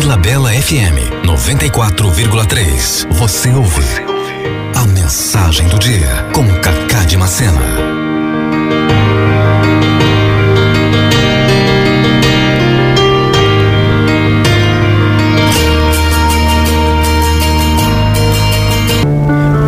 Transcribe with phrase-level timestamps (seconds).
[0.00, 3.12] Vila Bela FM 94,3.
[3.14, 3.82] Você ouve
[4.76, 7.60] a mensagem do dia com Cacá de Macena.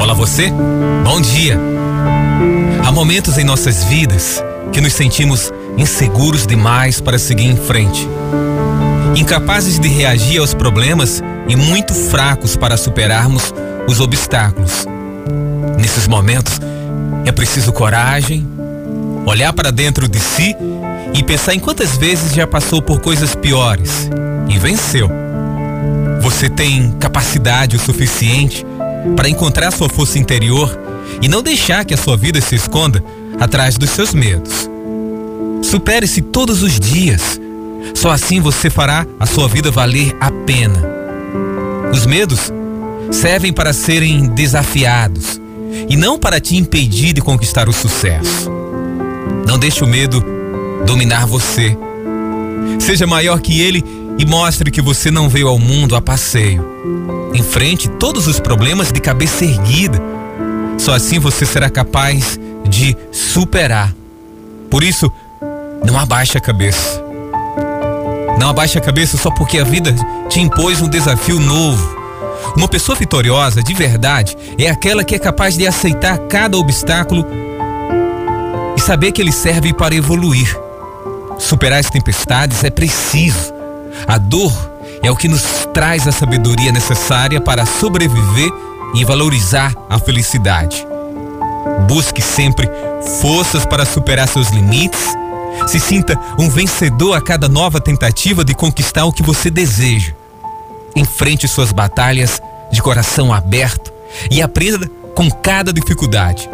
[0.00, 0.52] Olá você,
[1.02, 1.58] bom dia.
[2.86, 4.40] Há momentos em nossas vidas
[4.72, 8.08] que nos sentimos inseguros demais para seguir em frente
[9.20, 13.52] incapazes de reagir aos problemas e muito fracos para superarmos
[13.86, 14.86] os obstáculos.
[15.78, 16.58] Nesses momentos,
[17.26, 18.48] é preciso coragem,
[19.26, 20.56] olhar para dentro de si
[21.12, 24.08] e pensar em quantas vezes já passou por coisas piores
[24.48, 25.10] e venceu.
[26.22, 28.64] Você tem capacidade o suficiente
[29.16, 30.78] para encontrar sua força interior
[31.20, 33.04] e não deixar que a sua vida se esconda
[33.38, 34.68] atrás dos seus medos.
[35.62, 37.38] Supere-se todos os dias
[37.94, 40.82] só assim você fará a sua vida valer a pena.
[41.92, 42.52] Os medos
[43.10, 45.40] servem para serem desafiados
[45.88, 48.50] e não para te impedir de conquistar o sucesso.
[49.46, 50.24] Não deixe o medo
[50.86, 51.76] dominar você.
[52.78, 53.84] Seja maior que ele
[54.18, 56.64] e mostre que você não veio ao mundo a passeio.
[57.34, 60.00] Enfrente todos os problemas de cabeça erguida.
[60.78, 62.38] Só assim você será capaz
[62.68, 63.94] de superar.
[64.70, 65.10] Por isso,
[65.84, 67.09] não abaixe a cabeça.
[68.40, 69.94] Não abaixe a cabeça só porque a vida
[70.30, 72.00] te impôs um desafio novo.
[72.56, 77.26] Uma pessoa vitoriosa, de verdade, é aquela que é capaz de aceitar cada obstáculo
[78.74, 80.58] e saber que ele serve para evoluir.
[81.38, 83.52] Superar as tempestades é preciso.
[84.08, 84.50] A dor
[85.02, 85.42] é o que nos
[85.74, 88.50] traz a sabedoria necessária para sobreviver
[88.94, 90.86] e valorizar a felicidade.
[91.86, 92.66] Busque sempre
[93.20, 95.14] forças para superar seus limites
[95.66, 100.12] se sinta um vencedor a cada nova tentativa de conquistar o que você deseja.
[100.96, 103.92] Enfrente suas batalhas de coração aberto
[104.30, 106.48] e aprenda com cada dificuldade.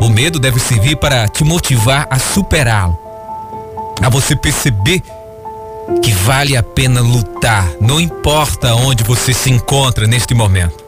[0.00, 2.96] O medo deve servir para te motivar a superá-lo,
[4.00, 5.02] a você perceber
[6.02, 10.84] que vale a pena lutar, não importa onde você se encontra neste momento.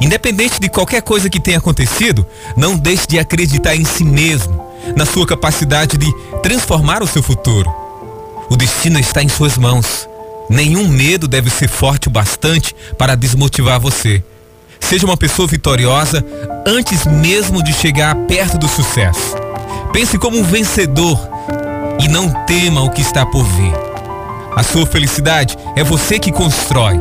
[0.00, 5.06] Independente de qualquer coisa que tenha acontecido, não deixe de acreditar em si mesmo na
[5.06, 7.72] sua capacidade de transformar o seu futuro.
[8.48, 10.08] O destino está em suas mãos.
[10.48, 14.22] Nenhum medo deve ser forte o bastante para desmotivar você.
[14.80, 16.24] Seja uma pessoa vitoriosa
[16.66, 19.36] antes mesmo de chegar perto do sucesso.
[19.92, 21.18] Pense como um vencedor
[22.00, 23.72] e não tema o que está por vir.
[24.56, 27.00] A sua felicidade é você que constrói.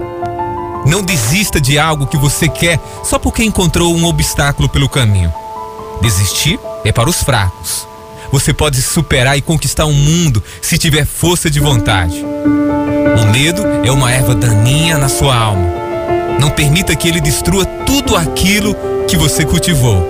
[0.85, 5.33] Não desista de algo que você quer só porque encontrou um obstáculo pelo caminho.
[6.01, 7.87] Desistir é para os fracos.
[8.31, 12.23] Você pode superar e conquistar o um mundo se tiver força de vontade.
[12.23, 15.67] O medo é uma erva daninha na sua alma.
[16.39, 18.75] Não permita que ele destrua tudo aquilo
[19.07, 20.07] que você cultivou.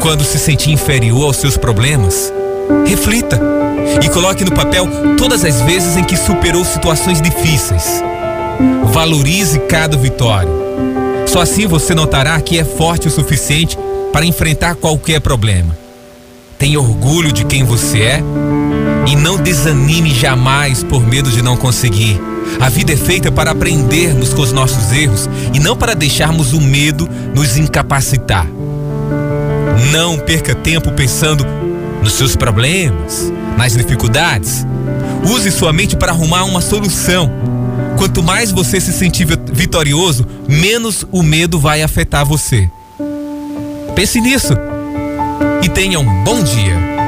[0.00, 2.32] Quando se sentir inferior aos seus problemas,
[2.86, 3.40] reflita
[4.02, 8.02] e coloque no papel todas as vezes em que superou situações difíceis.
[8.92, 10.50] Valorize cada vitória.
[11.26, 13.78] Só assim você notará que é forte o suficiente
[14.14, 15.76] para enfrentar qualquer problema.
[16.56, 18.22] Tenha orgulho de quem você é
[19.08, 22.20] e não desanime jamais por medo de não conseguir.
[22.60, 26.60] A vida é feita para aprendermos com os nossos erros e não para deixarmos o
[26.60, 28.46] medo nos incapacitar.
[29.90, 31.44] Não perca tempo pensando
[32.00, 34.64] nos seus problemas, nas dificuldades.
[35.24, 37.32] Use sua mente para arrumar uma solução.
[37.98, 42.70] Quanto mais você se sentir vitorioso, menos o medo vai afetar você.
[43.94, 44.54] Pense nisso
[45.62, 47.03] e tenha um bom dia.